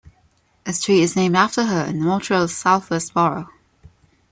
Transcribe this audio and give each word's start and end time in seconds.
A 0.65 0.73
street 0.73 1.03
is 1.03 1.15
named 1.15 1.35
after 1.37 1.65
her 1.65 1.85
in 1.85 2.01
Montreal's 2.03 2.55
Southwest 2.57 3.13
borough. 3.13 3.49